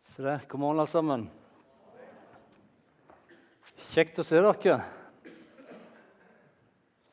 [0.00, 0.40] Se det.
[0.48, 1.24] God morgen, alle sammen.
[3.76, 4.78] Kjekt å se dere.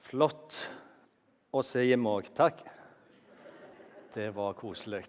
[0.08, 0.56] Flott
[1.52, 2.30] å se hjem òg.
[2.32, 2.62] Takk.
[4.16, 5.02] Det var koselig.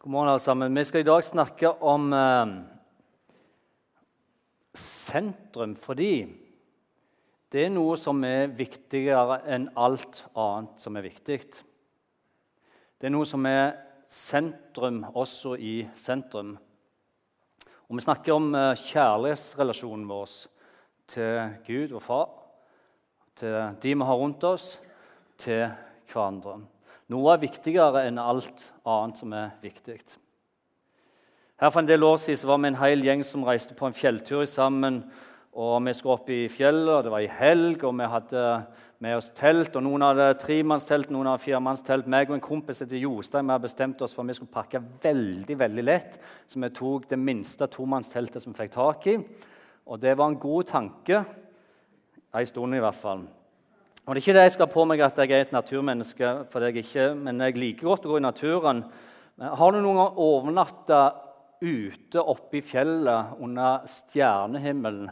[0.00, 0.72] God morgen, alle sammen.
[0.80, 2.54] Vi skal i dag snakke om eh,
[4.72, 6.14] sentrum fordi
[7.52, 11.42] det er noe som er viktigere enn alt annet som er viktig.
[12.96, 13.76] Det er noe som er
[14.08, 16.56] sentrum også i sentrum.
[17.90, 20.34] Og Vi snakker om eh, kjærlighetsrelasjonen vår
[21.10, 22.28] til Gud og Far,
[23.34, 24.76] til de vi har rundt oss,
[25.34, 25.64] til
[26.12, 26.60] hverandre.
[27.10, 29.96] Noe er viktigere enn alt annet som er viktig.
[31.58, 33.98] Her For en del år siden var vi en hel gjeng som reiste på en
[33.98, 35.02] fjelltur sammen.
[35.52, 38.44] Og Vi skulle opp i fjellet, og det var i helg, og vi hadde
[39.00, 39.74] med oss telt.
[39.76, 42.06] og Noen hadde tremannstelt, noen hadde firemannstelt.
[42.06, 44.82] Meg og en kompis etter Jostein vi hadde bestemt oss for at vi skulle pakke
[45.02, 46.20] veldig veldig lett.
[46.46, 49.16] Så vi tok det minste tomannsteltet som vi fikk tak i.
[49.90, 51.24] Og det var en god tanke.
[52.36, 53.24] Ei stund, i hvert fall.
[54.06, 56.64] Og Det er ikke det jeg skal på meg at jeg er et naturmenneske, for
[56.64, 58.84] jeg ikke, men jeg liker godt å gå i naturen.
[59.40, 61.02] Har du noen gang overnatta
[61.60, 65.10] ute oppe i fjellet under stjernehimmelen?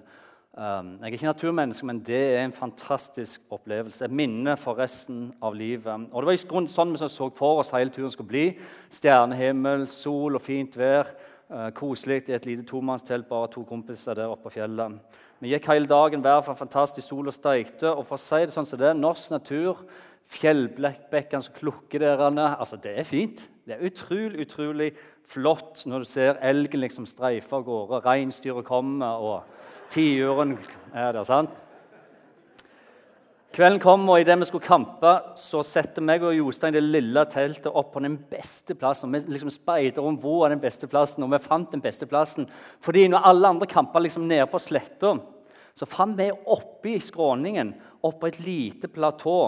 [0.58, 4.04] Um, jeg er ikke naturmenneske, men det er en fantastisk opplevelse.
[4.04, 6.08] Et minne for resten av livet.
[6.10, 8.46] Og Det var i grunn sånn vi så for oss hele turen skulle bli.
[8.90, 11.12] Stjernehimmel, sol og fint vær.
[11.46, 14.98] Uh, koselig i et lite tomannstelt, bare to kompiser der oppe på fjellet.
[15.38, 17.92] Vi gikk hele dagen været var fantastisk sol og steikte.
[17.94, 19.84] Og for å si det sånn som det er, norsk natur,
[20.26, 23.46] fjellbekkene som klukker der altså Det er fint.
[23.64, 24.90] Det er utrolig, utrolig
[25.22, 29.42] flott når du ser elgen liksom streife av gårde, reinsdyret kommer og
[29.88, 30.58] Tiuren
[30.92, 31.54] er der, sant?
[33.58, 37.72] Kvelden kom, og idet vi skulle kampe, så setter meg og Jostein det lille teltet
[37.72, 39.10] opp på den beste plassen.
[39.10, 42.46] Vi liksom speider om hvor er den beste plassen, og vi fant den beste plassen.
[42.84, 45.16] Fordi når alle andre kampa liksom nede på sletta,
[45.74, 47.72] så fant vi oppi skråningen,
[48.04, 49.38] oppå et lite platå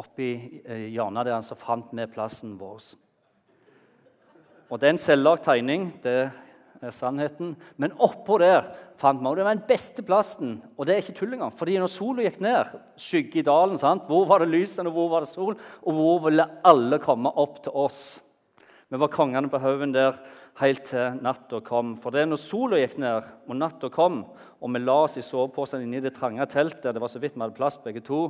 [0.00, 0.30] oppi
[0.64, 2.80] eh, hjørnet der, så fant vi plassen vår.
[4.72, 5.92] Og Det er en selvlagt tegning.
[6.02, 6.32] det
[6.88, 7.54] er sannheten.
[7.80, 8.66] Men oppå der
[9.00, 10.56] fant og det var den beste plassen.
[10.76, 11.54] Og det er ikke tull engang.
[11.54, 14.06] fordi når sola gikk ned, skygge i dalen, sant?
[14.06, 15.56] hvor var det lysende, hvor var det sol?
[15.82, 18.20] Og hvor ville alle komme opp til oss?
[18.92, 20.18] Vi var kongene på haugen der
[20.60, 21.94] helt til natta kom.
[21.96, 24.24] For det er når sola gikk ned og natta kom,
[24.60, 27.38] og vi la oss i soveposen inne i det trange teltet, det var så vidt
[27.38, 28.26] vi hadde plass begge to,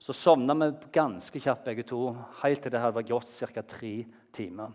[0.00, 2.08] så sovna vi ganske kjapt begge to,
[2.42, 3.62] helt til det hadde gått ca.
[3.62, 3.94] tre
[4.32, 4.72] timer.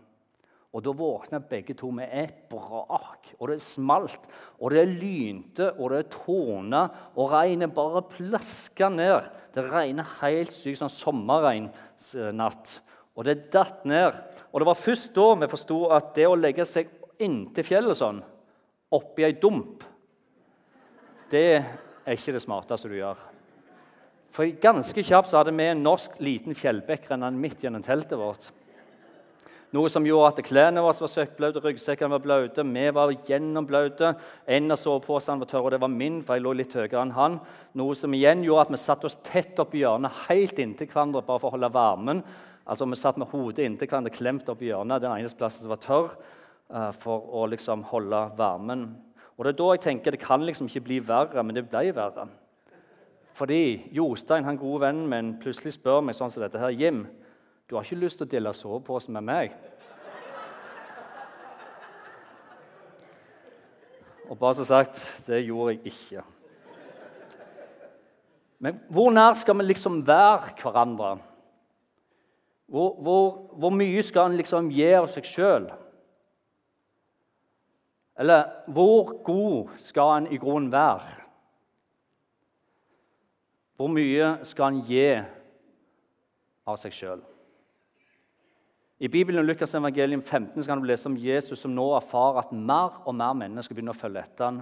[0.76, 4.28] Og Da våkna begge to med et brak, og det smalt,
[4.60, 9.30] og det lynte, og det tårna, og regnet bare plaska ned.
[9.56, 12.82] Det regnet helt sykt, sånn sommerregnsnatt.
[13.16, 14.20] Og det datt ned.
[14.52, 16.92] Og det var først da vi forsto at det å legge seg
[17.24, 18.20] inntil fjellet sånn,
[18.92, 19.86] oppi ei dump,
[21.32, 23.24] det er ikke det smarteste du gjør.
[24.36, 28.52] For ganske kjapt så hadde vi en norsk liten fjellbekk rennende midt gjennom teltet vårt.
[29.76, 34.14] Noe som gjorde at klærne våre var søkkblaute, ryggsekkene var blaute, vi var gjennomblaute.
[34.48, 37.12] En av soveposene var tørr, og det var min, for jeg lå litt høyere enn
[37.18, 37.36] han.
[37.76, 41.26] Noe som igjen gjorde at vi satte oss tett opp i hjørnet, helt inntil hverandre,
[41.28, 42.22] bare for å holde varmen.
[42.64, 45.74] Altså Vi satt med hodet inntil hverandre, klemt opp i hjørnet, den eneste plassen som
[45.74, 46.16] var tørr,
[46.72, 48.88] uh, for å liksom holde varmen.
[49.36, 51.92] Og Det er da jeg tenker det kan liksom ikke bli verre, men det ble
[51.92, 52.30] verre.
[53.36, 57.04] Fordi Jostein, han gode vennen min, plutselig spør meg sånn som dette her, Jim,
[57.70, 59.56] du har ikke lyst til å dele sovepose med meg?
[64.30, 66.24] Og bare så sagt, det gjorde jeg ikke.
[68.60, 71.18] Men hvor nær skal vi liksom være hverandre?
[72.66, 75.68] Hvor, hvor, hvor mye skal en liksom gi av seg sjøl?
[78.18, 81.22] Eller hvor god skal en i grunnen være?
[83.76, 85.08] Hvor mye skal en gi
[86.66, 87.26] av seg sjøl?
[88.96, 92.46] I Bibelen og Lukas evangelium 15 så kan du lese om Jesus som nå erfarer
[92.46, 94.62] at mer og mer mennesker begynner å følge etter ham.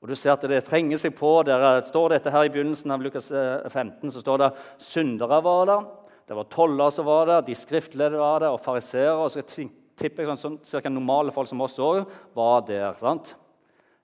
[0.00, 1.42] Og du ser at Det trenger seg på.
[1.44, 4.48] Der står dette her I begynnelsen av Lukas 15 eh, så står det
[4.80, 5.84] syndere var der,
[6.26, 9.18] det var toller som var der, de skriftledde var der, og fariseere.
[9.18, 12.06] Og så tipper jeg sånn, sånn, cirka normale folk som oss òg
[12.38, 12.94] var der.
[12.96, 13.34] sant?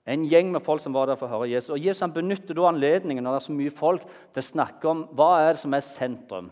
[0.05, 1.71] En gjeng med folk som var der for å høre Jesus.
[1.73, 4.05] Og Jesus han benytter da anledningen når det er så mye folk,
[4.35, 6.51] til å snakke om hva er det som er sentrum.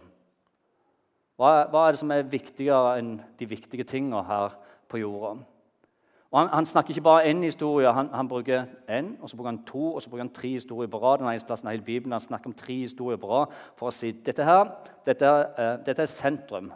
[1.36, 4.56] Hva, hva, er det som er viktigere enn de viktige tingene her
[4.92, 5.34] på jorda?
[6.32, 9.52] Og han, han snakker ikke bare én historie, han, han bruker én, og så bruker
[9.52, 11.24] han to og så bruker han tre historier på rad.
[11.24, 14.72] I hele Bibelen han snakker om tre historier på rad for å si dette her,
[15.08, 16.72] dette, uh, dette er sentrum.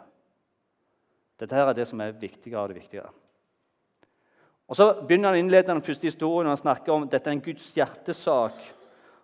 [1.40, 3.06] Dette her er det som er viktigere av det viktige.
[4.70, 7.42] Og Så begynner han innledende den første historien og han snakker om dette er en
[7.42, 8.60] Guds hjertesak.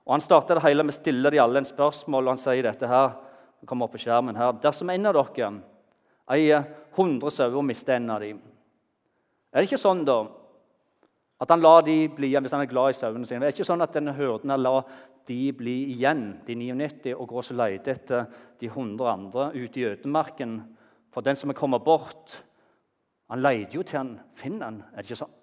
[0.06, 2.62] Og Han starter det hele med å stille de alle en spørsmål, og han sier
[2.62, 3.14] dette her.
[3.66, 4.54] Kommer opp på skjermen her.
[4.62, 5.52] Dersom en av dere
[6.32, 6.64] eier
[6.96, 8.38] 100 sauer og mister en av dem,
[9.52, 10.20] er det ikke sånn da
[11.40, 13.44] at han lar de bli igjen hvis han er glad i sauene sine?
[13.44, 14.86] Er Det ikke sånn at denne hyrden lar
[15.26, 18.26] de bli igjen, de 99, og går og leter etter
[18.60, 20.60] de 100 andre ute i ødemarken.
[21.12, 22.36] For den som er kommet bort,
[23.28, 24.78] han leter jo til han finner han.
[24.92, 25.34] Er det ikke sånn?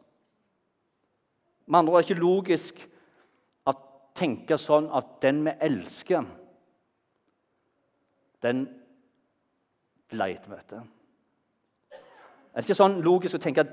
[1.68, 2.81] Med andre ord er det ikke logisk
[3.68, 3.74] å
[4.16, 6.26] tenke sånn at den vi elsker,
[8.44, 8.66] den
[10.12, 10.84] ble vi møte.
[12.54, 13.72] Er det ikke sånn logisk å tenke at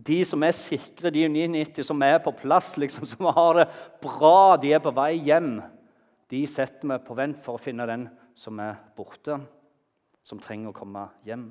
[0.00, 3.66] de som er sikre, de 99 som er på plass, liksom, som har det
[4.02, 5.58] bra, de er på vei hjem,
[6.30, 8.08] de setter vi på vent for å finne den
[8.38, 9.36] som er borte,
[10.24, 11.50] som trenger å komme hjem?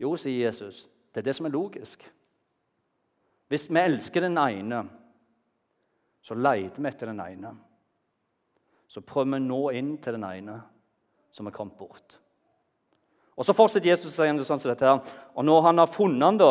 [0.00, 2.02] Jo, sier Jesus, det er det som er logisk.
[3.50, 4.80] Hvis vi elsker den ene,
[6.24, 7.50] så leter vi etter den ene.
[8.88, 10.56] Så prøver vi å nå inn til den ene
[11.34, 12.18] som er kommet bort.
[13.34, 15.14] Og Så fortsetter Jesus å si det sånn som dette her.
[15.34, 16.50] Og når han har funnet han da,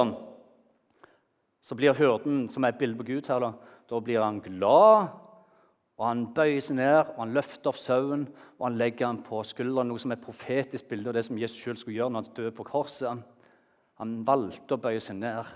[1.63, 3.53] så blir hyrden, som er et bilde på Gud her, da,
[3.87, 5.13] da blir han glad.
[5.95, 8.25] Og Han bøyer seg ned og han løfter opp sauen
[8.57, 9.87] og han legger den på skulderen.
[9.87, 12.37] Noe som er et profetisk bilde av det som Jesus selv skulle gjøre når han
[12.39, 13.21] døde på korset.
[14.01, 15.53] Han valgte å bøye seg ned.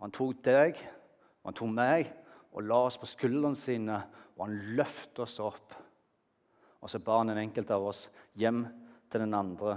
[0.00, 2.10] Han tok deg og han tok meg
[2.56, 4.00] og la oss på skuldrene sine,
[4.34, 5.76] og han løfter oss opp.
[6.86, 8.04] Og så bar han en enkelt av oss
[8.38, 8.60] hjem
[9.10, 9.72] til den andre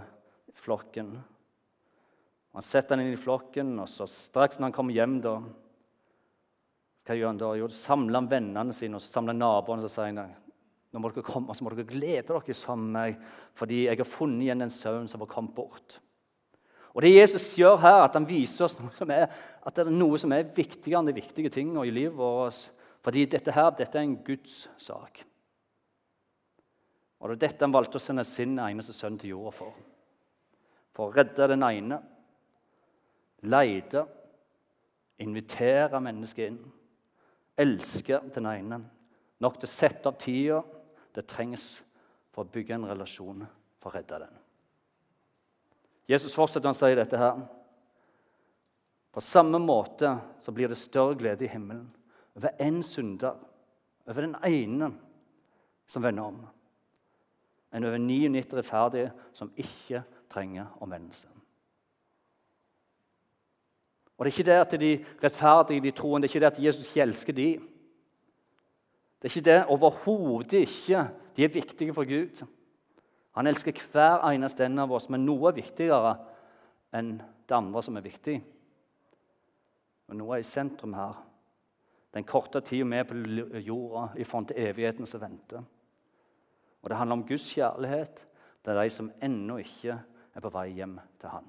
[0.53, 1.07] flokken.
[2.53, 5.39] Han setter han inn i flokken, og så straks når han kommer hjem, da,
[7.07, 7.49] hva gjør han da?
[7.57, 10.35] Jo, samler han vennene sine og så samler naboene og sier han,
[10.93, 14.09] nå må dere komme, så må dere glede dere sammen med meg, fordi jeg har
[14.09, 15.97] funnet igjen den sauen som var kommet bort.
[16.93, 19.25] Og Det Jesus gjør her, at han viser oss noe som er,
[19.65, 22.69] at det er noe som er viktigere enn de viktige tingene i livet vårt.
[23.05, 25.23] Fordi dette her, dette er en Guds sak.
[27.19, 29.75] Og Det er dette han valgte å sende sin eneste sønn til jorda for.
[30.95, 31.99] For å redde den ene,
[33.43, 34.05] lete,
[35.19, 36.59] invitere mennesket inn,
[37.59, 38.81] elske den ene.
[39.43, 40.61] Nok til å sette av tida
[41.15, 41.81] det trengs
[42.31, 43.45] for å bygge en relasjon
[43.79, 44.35] for å redde den.
[46.09, 47.41] Jesus fortsetter å si dette her.
[49.11, 51.87] På samme måte så blir det større glede i himmelen
[52.37, 53.35] over én synder,
[54.07, 54.93] over den ene
[55.89, 56.37] som vender om,
[57.73, 61.27] enn over 99 rettferdige som ikke trenger omvendelse.
[64.17, 66.63] Og Det er ikke det at de rettferdige, de troen, det er ikke det at
[66.63, 67.59] Jesus elsker de.
[69.21, 71.07] Det er ikke det overhodet ikke.
[71.35, 72.45] De er viktige for Gud.
[73.31, 76.17] Han elsker hver eneste en av oss, men noe er viktigere
[76.91, 78.35] enn det andre som er viktig.
[80.09, 81.15] Men noe er i sentrum her.
[82.13, 83.15] Den korte tida vi er på
[83.61, 85.63] jorda i forhold til evigheten som venter.
[86.83, 88.25] Og det handler om Guds kjærlighet.
[88.69, 89.95] Er de som ennå ikke
[90.35, 91.47] er på vei hjem til Han.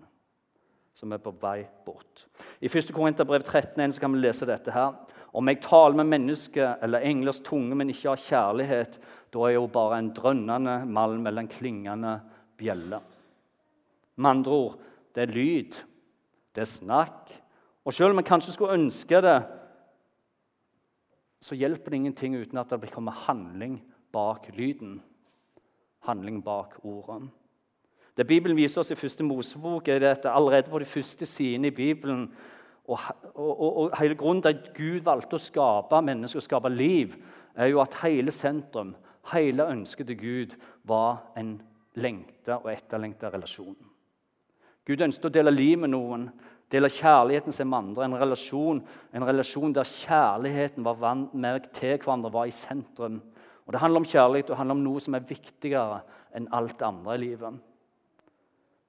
[0.96, 2.24] Som er på vei bort.
[2.64, 2.94] I 1.
[2.96, 4.94] Korinterbrev 13 kan vi lese dette her.
[5.36, 8.96] Om jeg taler med mennesker eller englers tunge, men ikke har kjærlighet,
[9.30, 12.14] da er jeg jo bare en drønnende malm eller en klingende
[12.58, 13.02] bjelle.
[14.16, 14.80] Med andre ord
[15.14, 15.78] det er lyd,
[16.54, 17.30] det er snakk.
[17.84, 19.38] Og selv om jeg kanskje skulle ønske det,
[21.40, 23.78] så hjelper det ingenting uten at det kommer handling
[24.12, 24.98] bak lyden.
[26.08, 27.30] Handling bak ordene.
[28.16, 31.74] Det Bibelen viser oss i første Mosebok, er at allerede på de første sidene i
[31.76, 32.26] Bibelen
[32.90, 32.98] og,
[33.34, 37.14] og, og, hele grunnen til at Gud valgte å skape mennesker og skape liv,
[37.54, 38.94] er jo at hele sentrum,
[39.32, 41.54] hele ønsket til Gud, var en
[42.00, 43.76] lengta og etterlengta relasjon.
[44.86, 46.26] Gud ønsket å dele liv med noen,
[46.70, 48.06] dele kjærligheten sin med andre.
[48.06, 48.80] En relasjon,
[49.14, 53.20] en relasjon der kjærligheten var mer til hverandre, var i sentrum.
[53.70, 56.00] Og Det handler om kjærlighet og det handler om noe som er viktigere
[56.34, 57.58] enn alt andre i livet.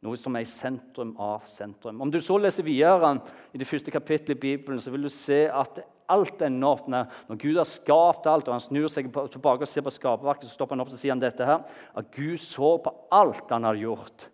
[0.02, 2.00] Noe som er i sentrum av sentrum.
[2.02, 3.12] Om du så leser videre
[3.54, 7.38] i det første kapittelet i Bibelen, så vil du se at alt ender opp Når
[7.38, 10.74] Gud har skapt alt, og han snur seg tilbake og ser på skaperverket, så stopper
[10.74, 11.62] han opp og sier han dette her,
[11.94, 14.30] at Gud så på alt han hadde gjort,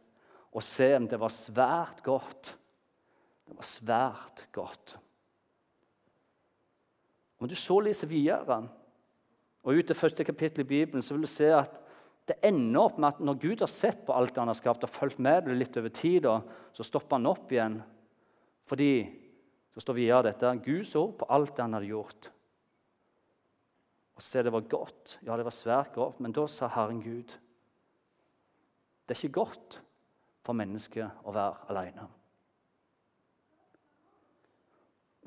[0.55, 2.55] og se om det var svært godt.
[3.43, 4.95] Det var svært godt.
[7.37, 8.63] Om du så leser videre,
[9.67, 11.73] og ut til første kapittel i Bibelen, så vil du se at
[12.27, 14.91] det ender opp med at når Gud har sett på alt han har skapt, og
[14.91, 16.27] fulgt med det litt over tid,
[16.75, 17.77] så stopper han opp igjen.
[18.67, 18.91] Fordi
[19.75, 22.29] så står videre dette Gud så på alt han hadde gjort.
[24.17, 25.17] Og se, det var godt.
[25.21, 26.23] Ja, det var svært godt.
[26.23, 27.35] Men da sa Herren Gud
[29.05, 29.77] Det er ikke godt
[30.43, 32.07] for mennesket å være alene.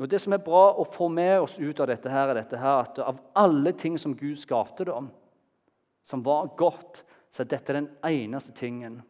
[0.00, 2.56] Jo, Det som er bra å få med oss ut av dette, her, er dette
[2.56, 4.96] her, at av alle ting som Gud skapte, da,
[6.02, 9.02] som var godt, så er dette den eneste tingen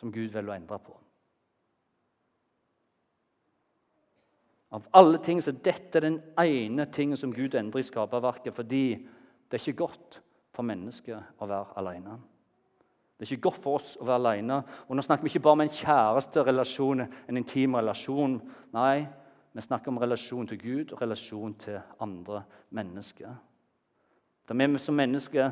[0.00, 0.96] som Gud velger å endre på.
[4.70, 8.84] Av alle ting så er dette den ene tingen som Gud endrer i skaperverket, fordi
[8.96, 10.20] det er ikke godt
[10.54, 12.16] for mennesket å være alene.
[13.18, 14.62] Det er ikke godt for oss å være alene.
[14.88, 18.38] Og nå snakker vi ikke bare om en kjæresterelasjon, en intim relasjon.
[18.72, 19.02] Nei,
[19.52, 23.34] vi snakker om relasjon til Gud og relasjon til andre mennesker.
[24.48, 25.50] Der vi som mennesker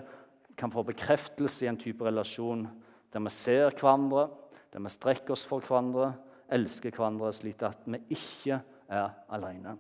[0.57, 2.67] kan få bekreftelse i en type relasjon
[3.13, 4.29] der vi ser hverandre,
[4.73, 6.13] der vi strekker oss for hverandre,
[6.51, 9.77] elsker hverandre, slik at vi ikke er alene.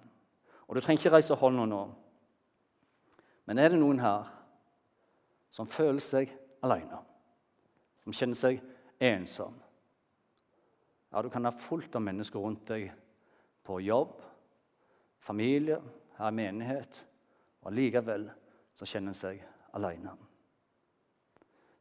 [0.68, 1.82] Og Du trenger ikke reise hånda nå.
[3.46, 4.26] Men er det noen her
[5.50, 6.32] som føler seg
[6.62, 7.00] alene?
[8.04, 8.60] Som kjenner seg
[9.00, 9.54] ensom?
[11.12, 12.92] Ja, Du kan ha fullt av mennesker rundt deg
[13.68, 14.16] på jobb,
[15.20, 15.76] familie,
[16.16, 17.02] her i menighet.
[17.66, 18.24] Og likevel
[18.78, 19.42] så kjenner en seg
[19.76, 20.14] alene.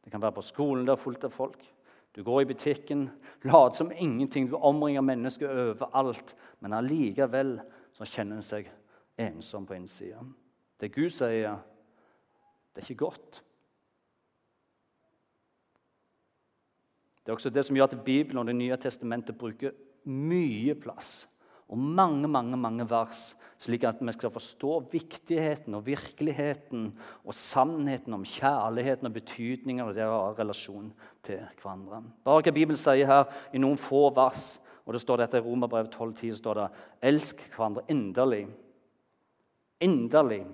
[0.03, 1.63] Det kan være på skolen der fullt av folk.
[2.15, 3.07] Du går i butikken,
[3.45, 4.49] later som ingenting.
[4.49, 6.35] Du omringer mennesker overalt.
[6.59, 7.57] Men allikevel
[7.95, 8.69] så kjenner en seg
[9.21, 10.23] ensom på innsida.
[10.79, 11.59] Det Gud sier,
[12.73, 13.41] det er ikke godt.
[17.23, 19.75] Det er også det som gjør at Bibelen og Det nye testamentet bruker
[20.07, 21.27] mye plass
[21.67, 26.85] og mange mange, mange vers, slik at vi skal forstå viktigheten og virkeligheten
[27.25, 30.93] og sannheten om kjærligheten og betydningen av det å ha relasjon
[31.25, 32.03] til hverandre.
[32.23, 35.91] Bare hva Bibelen sier her i noen få vers, og det står dette i Romerbrevet
[35.91, 36.69] 12,10, så står det
[37.01, 38.47] 'Elsk hverandre inderlig'.
[39.81, 40.45] Inderlig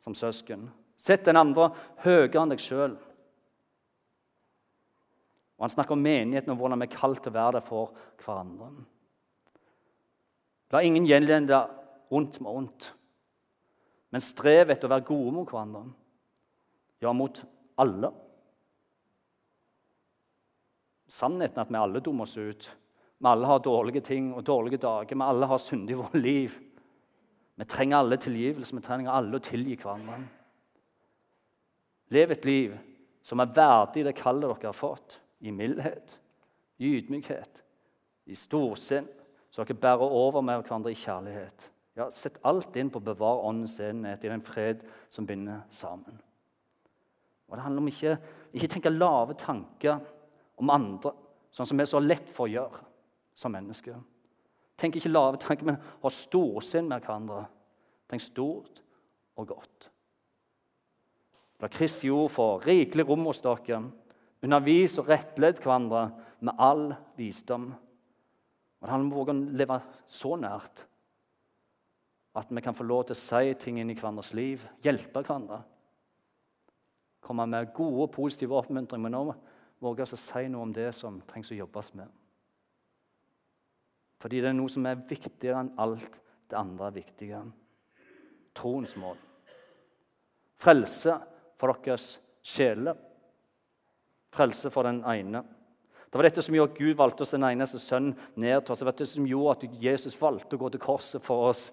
[0.00, 0.70] som søsken.
[0.96, 1.70] Sett den andre
[2.02, 2.96] høyere enn deg sjøl.
[5.56, 7.92] Og Han snakker om menigheten og hvordan vi er kalt til å være der for
[8.24, 8.72] hverandre.
[10.74, 11.60] La ingen gjenlende
[12.10, 12.88] ondt med ondt,
[14.10, 15.82] men strev etter å være gode mot hverandre.
[17.02, 17.42] Ja, mot
[17.78, 18.10] alle.
[21.12, 22.68] Sannheten at vi alle dummer oss ut.
[23.18, 25.14] Vi alle har dårlige ting og dårlige dager.
[25.14, 26.56] Vi alle har synd i vårt liv.
[27.56, 28.76] Vi trenger alle tilgivelse.
[28.76, 30.18] Vi trenger alle å tilgi hverandre.
[32.14, 32.74] Lev et liv
[33.26, 36.14] som er verdig det kallet dere har fått, i mildhet,
[36.78, 37.62] i ydmykhet,
[38.30, 39.08] i storsinn
[39.56, 41.70] så dere bærer over med hverandre i kjærlighet.
[41.96, 46.18] Ja, Sett alt inn på å bevare åndens enhet i den fred som binder sammen.
[47.48, 48.18] Og Det handler om ikke
[48.52, 50.02] ikke tenke lave tanker
[50.60, 51.14] om andre,
[51.52, 52.82] sånn som vi er så lett for å gjøre
[53.36, 53.96] som mennesker.
[54.76, 57.46] Tenk ikke lave tanker, men ha storsinn med hverandre.
[58.12, 58.82] Tenk stort
[59.40, 59.88] og godt.
[61.64, 63.80] La Kristi ord få rikelig rom hos dere.
[64.44, 66.10] Undervis og rettled hverandre
[66.44, 67.70] med all visdom.
[68.82, 70.84] Og han våger å leve så nært
[72.36, 75.62] at vi kan få lov til å si ting inn i hverandres liv, hjelpe hverandre.
[77.24, 79.38] Komme med gode positive oppmuntringer, men også
[79.82, 82.10] våge å si noe om det som trengs å jobbes med.
[84.20, 87.48] Fordi det er noe som er viktigere enn alt det andre viktigere.
[88.56, 89.18] Troens mål.
[90.60, 91.16] Frelse
[91.60, 92.14] for deres
[92.44, 92.96] sjeler.
[94.32, 95.42] Frelse for den ene.
[96.06, 98.80] Det var dette som gjorde at Gud valgte å en eneste sønn ned til oss.
[98.80, 101.70] Det var dette som gjorde at Jesus valgte å gå til korset for oss.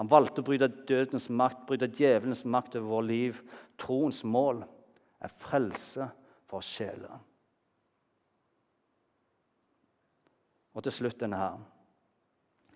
[0.00, 3.42] Han valgte å bryte dødens makt, bryte djevelens makt over vårt liv.
[3.80, 4.62] Troens mål
[5.22, 6.08] er frelse
[6.48, 7.20] for sjeler.
[10.72, 11.58] Og til slutt denne her.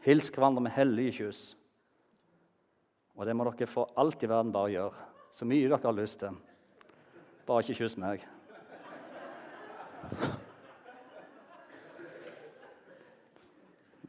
[0.04, 1.44] Hils hverandre med hellige kyss.
[3.16, 5.06] Og det må dere for alt i verden bare gjøre.
[5.32, 6.36] Så mye dere har lyst til.
[7.48, 8.26] Bare ikke kyss meg.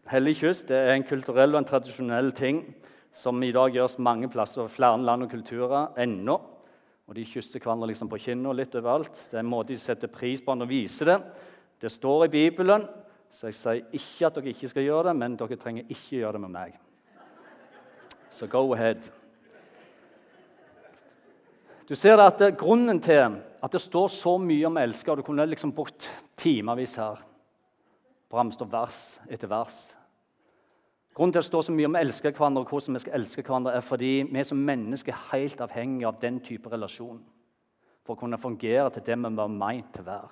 [0.08, 2.62] Hellig kyss det er en kulturell og en tradisjonell ting
[3.12, 6.38] som i dag gjøres mange plasser over flere land og kulturer ennå.
[7.08, 9.20] Og De kysser hverandre liksom på kinnet litt overalt.
[9.28, 11.18] Det er en måte de setter pris på når de viser det.
[11.84, 12.88] Det står i Bibelen,
[13.28, 16.36] så jeg sier ikke at dere ikke skal gjøre det, men dere trenger ikke gjøre
[16.38, 16.80] det med meg.
[18.32, 19.12] Så go ahead.
[21.88, 25.52] Du ser at Grunnen til at det står så mye om elsker, og Du kunne
[25.52, 26.08] liksom brukt
[26.40, 27.20] timevis her
[28.32, 29.96] å vers etter vers.
[31.18, 33.42] Grunnen til det står så mye om å elske hverandre, og hvordan vi skal elske
[33.42, 37.24] hverandre, er fordi vi som mennesker er helt avhengige av den type relasjon
[38.06, 40.30] for å kunne fungere til det vi var meint til å være.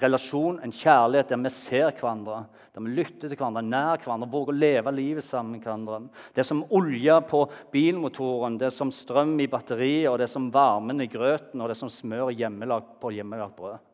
[0.00, 4.54] Relasjon, en kjærlighet der vi ser hverandre, der vi lytter til hverandre, nær hverandre, våger
[4.54, 5.98] å leve livet sammen med hverandre.
[6.30, 7.42] Det er som olje på
[7.74, 11.66] bilmotoren, det er som strøm i batteriet, og det er som varmen i grøten, og
[11.66, 13.89] det er som smør hjemmelag på hjemmelagd brød.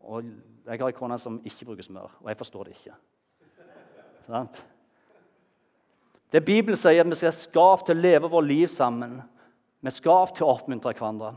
[0.00, 0.24] Og
[0.68, 2.96] Jeg har ei kone som ikke bruker smør, og jeg forstår det ikke.
[4.28, 4.58] Sant?
[6.28, 9.14] Det Bibelen sier, at vi skal skape til å leve vårt liv sammen.
[9.80, 11.32] Vi er skapt til å oppmuntre hverandre.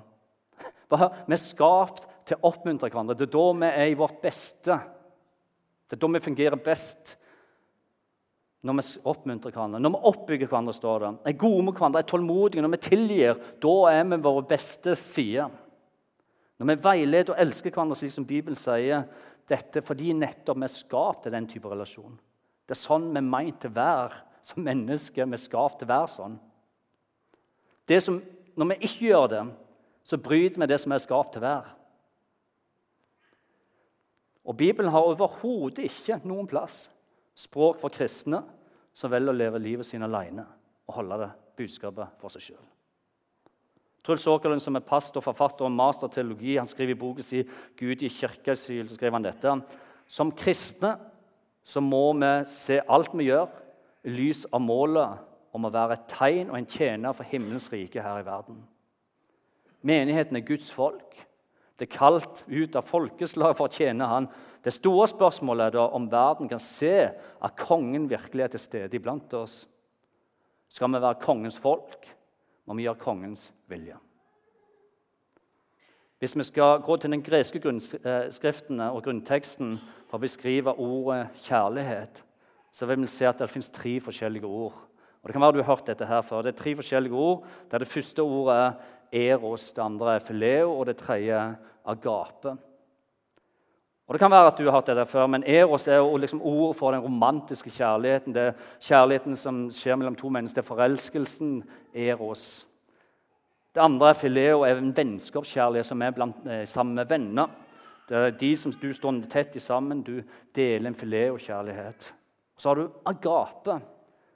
[0.92, 3.16] Vi er skapt til å oppmuntre hverandre.
[3.16, 4.76] Det er da vi er i vårt beste.
[5.88, 7.16] Det er da vi fungerer best.
[8.62, 11.14] Når vi oppmuntrer hverandre, når vi oppbygger hverandre, står det.
[11.32, 12.62] Er gode med hverandre, er tålmodige.
[12.62, 15.56] Når vi tilgir, da er vi våre beste sider.
[16.62, 19.08] Når vi veileder og elsker hverandre, slik som Bibelen sier,
[19.50, 22.14] dette fordi nettopp vi er skapt til den type relasjon.
[22.70, 25.26] Det er sånn vi er meint til å være som mennesker.
[25.26, 26.38] Vi er skapt til å være sånn.
[28.06, 28.22] Som,
[28.56, 29.42] når vi ikke gjør det,
[30.06, 31.74] så bryter vi det som er skapt til å være.
[34.46, 36.86] Og Bibelen har overhodet ikke noen plass
[37.38, 38.44] språk for kristne
[38.94, 40.46] som velger å leve livet sitt alene
[40.88, 42.64] og holde det budskapet for seg sjøl.
[44.02, 48.02] Truls Åkerlund, som er pastor, forfatter og master teologi, han skriver i boken sin 'Gud
[48.02, 49.62] i kirkeasyl', så skriver han dette.
[50.08, 50.98] Som kristne
[51.64, 53.48] så må vi se alt vi gjør,
[54.04, 55.20] i lys av målet
[55.54, 58.64] om å være et tegn og en tjener for himmelens rike her i verden.
[59.82, 61.18] Menigheten er Guds folk.
[61.78, 64.28] Det er kalt ut av folkeslag for å tjene Han.
[64.62, 68.98] Det store spørsmålet er da om verden kan se at kongen virkelig er til stede
[68.98, 69.64] iblant oss.
[70.70, 72.06] Skal vi være kongens folk,
[72.72, 73.98] må vi gjør kongens vilje.
[76.22, 79.74] Hvis vi skal gå til den greske grunnskriftene og grunnteksten
[80.08, 82.22] for å beskrive ordet kjærlighet,
[82.72, 84.78] så vil vi se at det finnes tre forskjellige ord.
[85.20, 86.46] Og Det kan være du har hørt dette her før.
[86.46, 88.56] Det er tre forskjellige ord, der det første ordet
[89.12, 91.42] er eros, det andre er fileo, og det tredje
[91.86, 92.56] agape.
[94.12, 96.42] Og Det kan være at du har hatt det før, men eros er jo liksom
[96.44, 98.34] ord for den romantiske kjærligheten.
[98.36, 100.60] Det er kjærligheten som skjer mellom to mennesker.
[100.60, 101.54] Det er forelskelsen
[101.96, 102.68] eros.
[103.72, 107.48] Det andre er fileo, er en vennskapskjærlighet som er blant, eh, sammen med venner.
[108.10, 110.04] Det er de som du står tett i sammen.
[110.04, 110.22] Du
[110.56, 112.12] deler en fileo-kjærlighet.
[112.58, 113.82] Så har du agape,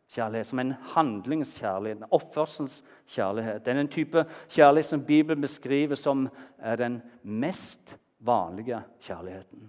[0.09, 3.65] kjærlighet som en handlingskjærlighet, en oppførselskjærlighet.
[3.65, 9.67] Det er en type kjærlighet som Bibelen beskriver som er den mest vanlige kjærligheten.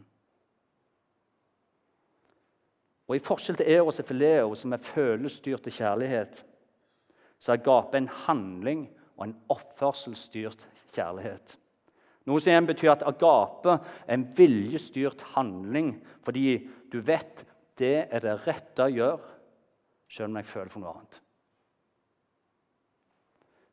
[3.06, 6.42] Og I forskjell til eros og fileo, som er følelsesstyrte kjærlighet,
[7.38, 11.56] så er gape en handling og en oppførselsstyrt kjærlighet.
[12.26, 15.92] Noe som igjen betyr at agape er en viljestyrt handling
[16.26, 16.58] fordi
[16.90, 17.44] du vet
[17.78, 19.36] det er det rette å gjøre
[20.10, 21.20] selv om jeg føler for noe annet.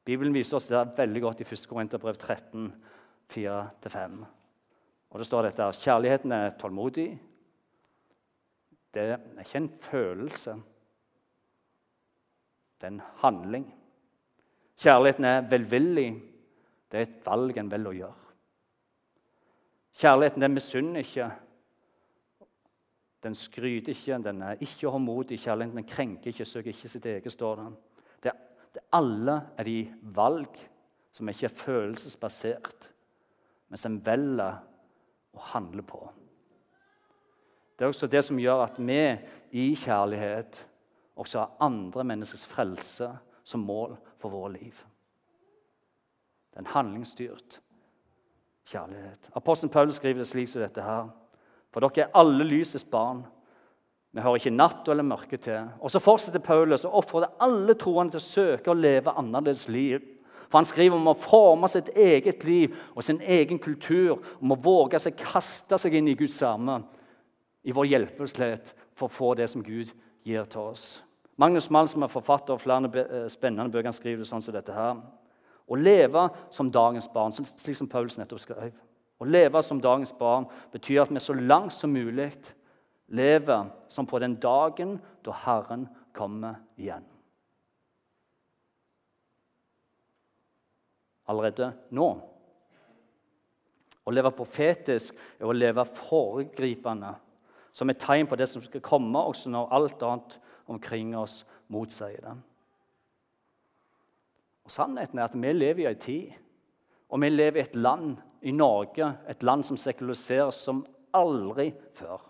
[0.04, 1.66] Bibelen viser oss det veldig godt i 1.
[1.72, 2.70] Korinterbrev 13,
[3.32, 4.24] 4-5.
[5.14, 7.12] Og Det står dette kjærligheten er tålmodig.
[8.94, 10.56] Det er ikke en følelse.
[12.82, 13.68] Det er en handling.
[14.78, 16.08] Kjærligheten er velvillig.
[16.90, 18.34] Det er et valg en velger å gjøre.
[20.02, 21.30] Kjærligheten den misunner ikke.
[23.24, 25.38] Den skryter ikke, den er ikke håndmodig.
[25.40, 27.70] Kjærligheten den krenker ikke, søker ikke sitt eget, står det.
[28.26, 28.38] Det,
[28.74, 29.80] det alle er de
[30.18, 30.58] valg
[31.14, 32.90] som ikke er følelsesbasert,
[33.70, 34.73] men som velger
[35.34, 36.02] å handle på.
[37.74, 39.02] Det er også det som gjør at vi
[39.52, 40.62] i kjærlighet
[41.20, 43.10] også har andre menneskers frelse
[43.44, 44.84] som mål for våre liv.
[46.54, 47.60] Det er en handlingsstyrt
[48.70, 49.32] kjærlighet.
[49.36, 51.10] Apostelen Paulus skriver det slik som dette her.
[51.74, 53.24] For dere er alle lysets barn.
[54.14, 55.72] Vi hører ikke natt eller mørke til.
[55.82, 60.04] Og Så fortsetter Paulus og oppfordrer alle troende til å søke å leve annerledes liv.
[60.50, 64.60] For Han skriver om å forme sitt eget liv og sin egen kultur, om å
[64.60, 66.82] våge seg kaste seg inn i Guds arme,
[67.64, 69.92] i vår hjelpeløshet, for å få det som Gud
[70.24, 71.04] gir til oss.
[71.38, 74.54] Magnus Mann, som er forfatter av flere eh, spennende bøker, han skriver det sånn som
[74.54, 75.00] dette her.
[75.66, 78.76] Å leve som dagens barn, slik som Paulus nettopp skrev.
[79.24, 82.30] Å leve som dagens barn betyr at vi så langt som mulig
[83.14, 87.06] lever som på den dagen da Herren kommer igjen.
[91.30, 92.08] Allerede nå.
[94.04, 97.14] Å leve profetisk er å leve foregripende,
[97.74, 100.36] som et tegn på det som skal komme, også når alt annet
[100.72, 102.36] omkring oss motsier det.
[104.64, 106.36] Og Sannheten er at vi lever i en tid,
[107.14, 110.84] og vi lever i et land i Norge, et land som sekulariseres som
[111.16, 112.22] aldri før.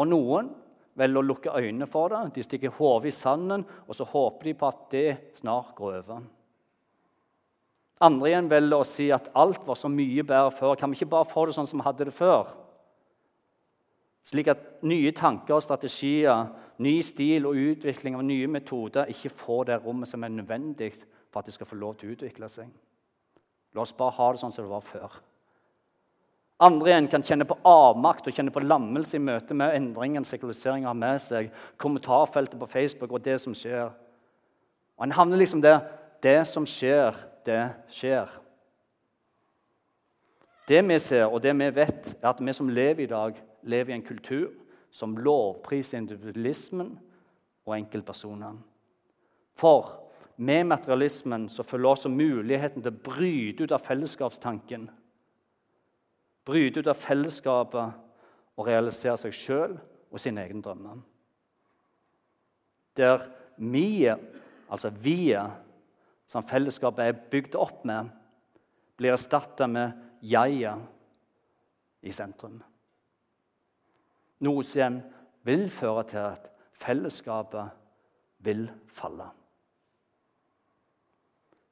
[0.00, 0.50] Og noen
[0.98, 2.22] velger å lukke øynene for det.
[2.36, 5.08] De stikker hodet i sanden, og så håper de på at det
[5.38, 6.24] snart går over.
[8.00, 10.76] Andre igjen velger å si at alt var så mye bedre før.
[10.80, 12.48] Kan vi ikke bare få det sånn som vi hadde det før?
[14.24, 16.48] Slik at nye tanker og strategier,
[16.80, 21.40] ny stil og utvikling av nye metoder ikke får det rommet som er nødvendig for
[21.40, 22.70] at de skal få lov til å utvikle seg.
[23.76, 25.20] La oss bare ha det sånn som det var før.
[26.60, 30.84] Andre igjen kan kjenne på avmakt og kjenne på lammelse i møte med endringen sekularisering
[30.84, 31.48] har med seg,
[31.80, 33.88] kommentarfeltet på Facebook og det som skjer.
[34.98, 35.80] Og En havner liksom der
[36.20, 38.30] Det som skjer, det skjer.
[40.68, 43.92] Det vi ser, og det vi vet, er at vi som lever i dag, lever
[43.92, 44.52] i en kultur
[44.90, 46.92] som lovpriser individualismen
[47.66, 48.60] og enkeltpersonene.
[49.58, 49.96] For
[50.40, 54.86] med materialismen så følger også muligheten til å bryte ut av fellesskapstanken.
[56.48, 57.98] Bryte ut av fellesskapet
[58.56, 59.76] og realisere seg sjøl
[60.10, 61.02] og sine egne drømmer.
[62.96, 63.26] Der
[63.60, 65.34] vi, altså vi,
[66.30, 68.10] som fellesskapet er bygd opp med,
[69.00, 70.86] blir erstatta med jeget
[72.06, 72.60] i sentrum.
[74.46, 75.00] Noe som
[75.44, 76.46] vil føre til at
[76.80, 77.74] fellesskapet
[78.46, 79.26] vil falle.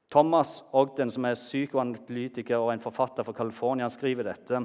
[0.08, 4.62] Thomas Ogden, som er psykoanalytiker og en forfatter fra California, skriver dette.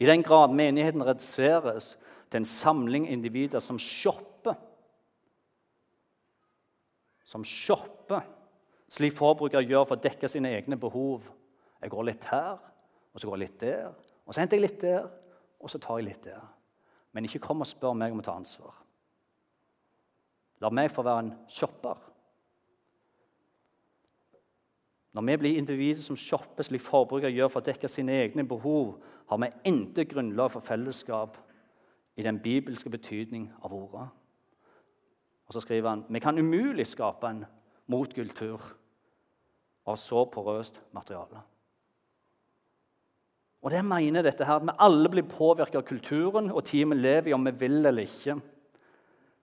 [0.00, 1.94] I den grad menigheten reduseres
[2.32, 4.56] til en samling individer som shopper
[7.24, 8.20] Som shopper,
[8.94, 11.26] slik forbrukere gjør for å dekke sine egne behov.
[11.82, 12.58] Jeg går litt her,
[13.12, 13.92] og så går jeg litt der,
[14.24, 15.08] og så henter jeg litt der,
[15.60, 16.42] og så tar jeg litt der.
[17.14, 18.74] Men ikke kom og spør meg om å ta ansvar.
[20.62, 21.98] La meg få være en shopper.
[25.14, 28.96] Når vi blir individer som shopper slik forbrukere gjør for å dekke sine egne behov,
[29.30, 31.36] har vi intet grunnlag for fellesskap
[32.18, 34.08] i den bibelske betydning av ordet.
[35.46, 37.44] Og så skriver han vi kan umulig skape en
[37.90, 38.62] motkultur
[39.86, 41.42] av så porøst materiale.
[43.64, 46.98] Og det mener dette her, at vi alle blir påvirket av kulturen og tida vi
[46.98, 48.36] lever i, om vi vil eller ikke.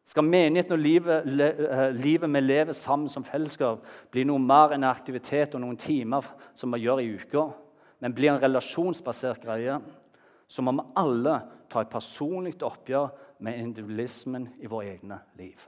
[0.05, 1.47] Skal menigheten og livet, le,
[1.95, 6.27] livet vi lever sammen som fellesskap, bli noe mer enn aktivitet og noen timer
[6.57, 7.47] som vi gjør i uka,
[8.01, 9.77] men bli en relasjonsbasert greie,
[10.51, 11.37] så må vi alle
[11.71, 13.09] ta et personlig oppgjør
[13.45, 15.63] med individualismen i våre egne liv.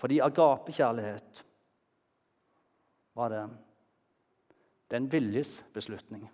[0.00, 1.44] Fordi agapekjærlighet
[3.14, 3.48] var det
[4.88, 6.28] Det er en viljesbeslutning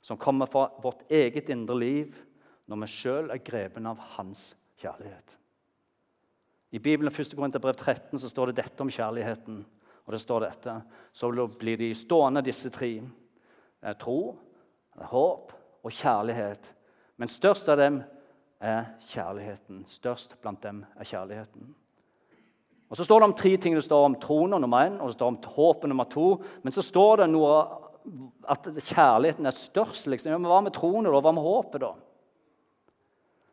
[0.00, 2.16] som kommer fra vårt eget indre liv
[2.66, 5.36] når vi sjøl er grepen av hans kjærlighet.
[6.70, 7.34] I Bibelen 1.
[7.36, 9.64] Korinterbrev 13 så står det dette om kjærligheten.
[10.06, 10.76] Og det står dette.
[11.12, 12.92] Så blir de stående, disse tre.
[13.80, 14.36] Det er tro,
[14.94, 16.72] det er håp og kjærlighet.
[17.16, 18.00] Men størst av dem
[18.60, 19.84] er kjærligheten.
[19.86, 21.74] Størst blant dem er kjærligheten.
[22.90, 23.74] Og Så står det om tre ting.
[23.74, 26.40] Det står om tronen nummer én, og det står om håpet nummer to.
[26.62, 27.60] Men så står det noe
[28.50, 30.08] at kjærligheten er størst.
[30.10, 30.32] Liksom.
[30.32, 31.94] Ja, men Hva med troen og hva med håpet, da?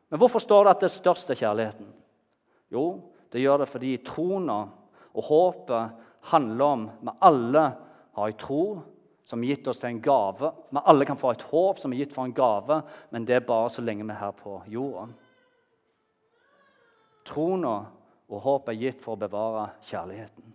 [0.10, 1.88] Men hvorfor står det at det største er kjærligheten?
[2.74, 2.86] Jo,
[3.32, 4.60] det gjør det fordi trona
[5.18, 7.66] og håpet handler om Vi alle
[8.18, 8.64] har en tro
[9.28, 10.52] som er gitt oss til en gave.
[10.72, 12.80] Vi alle kan få et håp som er gitt for en gave,
[13.12, 15.10] men det er bare så lenge vi er her på jorda.
[17.28, 17.66] Troen
[18.28, 20.54] og håp er gitt for å bevare kjærligheten.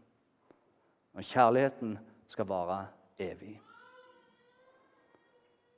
[1.16, 2.78] Og kjærligheten skal vare
[3.20, 3.54] evig.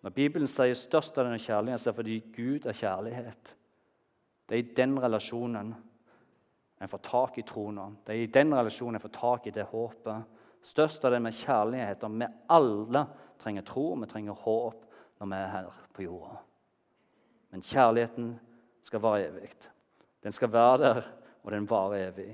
[0.03, 3.55] Når Bibelen sier 'størst av denne kjærligheten', så er det fordi Gud er kjærlighet.
[4.49, 5.75] Det er i den relasjonen
[6.81, 7.91] en får tak i trona.
[8.07, 10.25] Det er i den relasjonen en får tak i det håpet.
[10.63, 12.05] Størst av det med kjærlighet.
[12.05, 13.07] Og vi alle
[13.39, 14.85] trenger tro og vi trenger håp
[15.21, 16.37] når vi er her på jorda.
[17.51, 18.41] Men kjærligheten
[18.83, 19.51] skal være evig.
[20.23, 21.03] Den skal være der,
[21.45, 22.31] og den varer evig.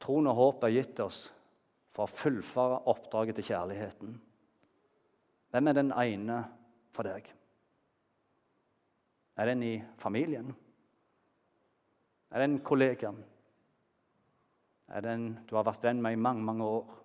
[0.00, 1.26] Troen og håpet er gitt oss
[1.92, 4.14] for å fullføre oppdraget til kjærligheten.
[5.52, 6.38] Hvem er den ene
[6.94, 7.28] for deg?
[9.38, 10.54] Er den i familien?
[12.32, 13.12] Er det en kollega?
[14.88, 16.96] Er det en du har vært venn med i mange, mange år?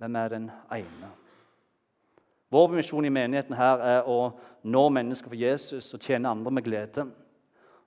[0.00, 1.10] Hvem er den ene?
[2.50, 4.32] Vår misjon i menigheten her er å
[4.66, 7.06] nå mennesker for Jesus og tjene andre med glede.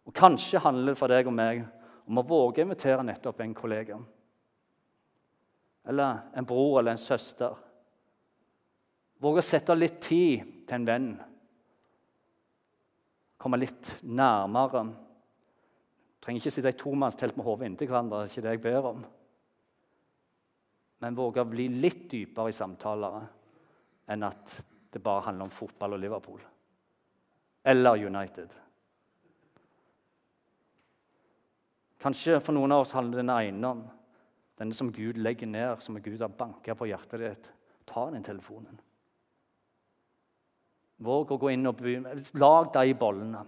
[0.08, 1.64] Og Kanskje handler det for deg og meg
[2.08, 4.00] om å våge å invitere nettopp en kollega.
[5.88, 7.56] Eller en bror eller en søster.
[9.24, 11.14] Våge å sette litt tid til en venn
[13.44, 14.86] komme litt nærmere.
[16.24, 18.22] Trenger ikke sitte i tomannstelt med hodet inntil hverandre.
[18.24, 19.02] Det er ikke det jeg ber om.
[21.04, 23.26] Men våge å bli litt dypere i samtaler
[24.14, 24.54] enn at
[24.94, 26.40] det bare handler om fotball og Liverpool.
[27.68, 28.56] Eller United.
[32.04, 33.84] Kanskje for noen av oss handler den ene om
[34.60, 37.48] denne som Gud legger ned, som Gud har banka på hjertet ditt.
[37.88, 38.80] Ta den telefonen.
[41.04, 42.14] Våg å gå inn og begynne.
[42.40, 43.46] Lag de bollene.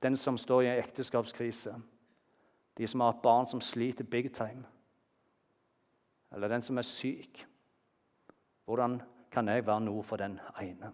[0.00, 1.76] Den som står i en ekteskapskrise.
[2.78, 4.64] De som har et barn som sliter big time.
[6.32, 7.46] eller den som er syk.
[8.64, 10.92] Hvordan kan jeg være noe for den ene?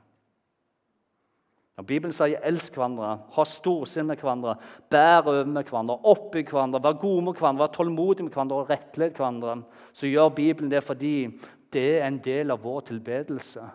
[1.76, 4.56] Når Bibelen sier 'elsk hverandre', 'ha storsinn med hverandre',
[4.90, 8.70] 'bær over med hverandre', 'oppbygg hverandre', 'vær gode med hverandre', 'vær tålmodige med hverandre' og
[8.70, 11.26] 'rettled hverandre', så gjør Bibelen det fordi
[11.72, 13.70] det er en del av vår tilbedelse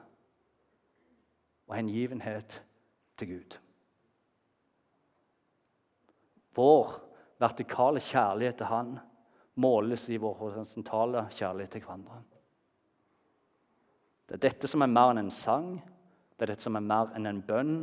[1.68, 2.62] og hengivenhet
[3.18, 3.58] til Gud.
[6.56, 7.02] Vår
[7.40, 9.00] vertikale kjærlighet til Han
[9.56, 12.24] måles i vår horisontale kjærlighet til hverandre.
[14.30, 15.82] Det er dette som er mer enn en sang,
[16.40, 17.74] det er dette som er mer enn en bønn,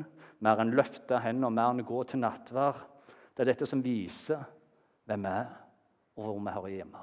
[0.40, 2.78] mer enn løfte hender, mer enn å gå til nattvær.
[3.36, 4.40] Det er dette som viser
[5.04, 5.50] hvem vi er,
[6.16, 7.02] og hvor vi hører hjemme.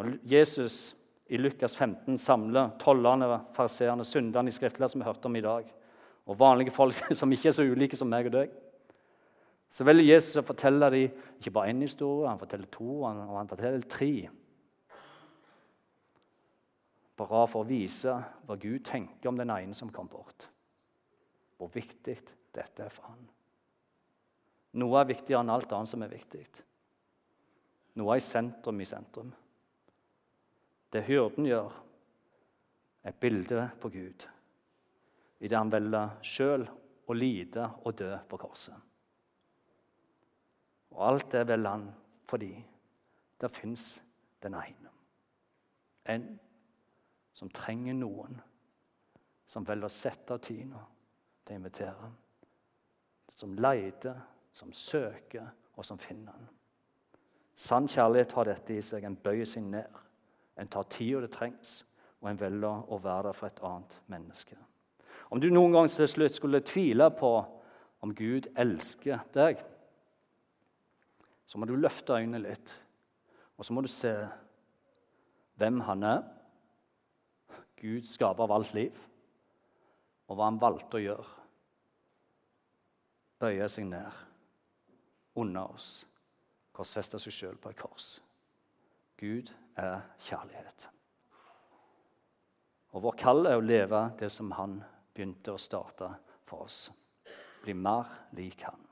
[0.00, 0.80] Når Jesus
[1.30, 5.70] i Lukas 15 samler tollerne, fariseerne, synderne i skriftlige som vi hørte om i dag,
[6.26, 8.58] og vanlige folk som ikke er så ulike som meg og deg,
[9.70, 13.50] så velger Jesus å fortelle dem ikke bare én historie, han forteller to og han
[13.54, 14.12] forteller tre
[17.28, 18.14] bare for å vise
[18.46, 20.46] hva Gud tenker om den ene som kom bort.
[21.58, 22.16] Hvor viktig
[22.54, 23.22] dette er for han.
[24.80, 26.44] Noe er viktigere enn alt annet som er viktig.
[27.98, 29.32] Noe er i sentrum i sentrum.
[30.90, 31.72] Det hyrden gjør,
[33.02, 34.26] er bildet på Gud
[35.40, 36.66] i det han velger sjøl
[37.08, 38.76] å lide og dø på korset.
[40.92, 41.86] Og alt det velger han
[42.30, 42.52] fordi
[43.40, 43.86] det fins
[44.44, 44.92] den ene.
[46.12, 46.26] En
[47.40, 48.36] som trenger noen
[49.50, 50.80] som velger å sette av tida
[51.42, 52.08] til å invitere.
[53.34, 54.18] Som leter,
[54.54, 56.50] som søker, og som finner den.
[57.56, 59.06] Sann kjærlighet har dette i seg.
[59.06, 59.96] En bøyer seg ned.
[60.60, 61.80] En tar tida det trengs,
[62.20, 64.58] og en velger å være der for et annet menneske.
[65.32, 67.32] Om du noen gang til slutt skulle tvile på
[68.04, 69.62] om Gud elsker deg,
[71.48, 72.74] så må du løfte øynene litt,
[73.56, 74.12] og så må du se
[75.58, 76.28] hvem han er
[77.80, 78.96] Gud skaper av alt liv,
[80.28, 81.28] og hva han valgte å gjøre.
[83.40, 84.20] Bøye seg ned
[85.40, 86.04] under oss,
[86.76, 88.10] korsfeste seg sjøl på et kors.
[89.20, 90.90] Gud er kjærlighet.
[92.90, 94.80] Og vår kall er å leve det som han
[95.14, 96.10] begynte å starte
[96.48, 96.88] for oss.
[97.64, 98.89] Bli mer lik han.